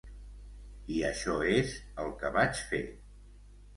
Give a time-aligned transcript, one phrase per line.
[0.95, 2.85] I això és el que vaig fer.